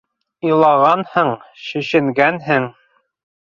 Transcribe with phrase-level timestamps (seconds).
[0.51, 1.29] Илағанһың,
[1.67, 2.67] шешенгәнһең...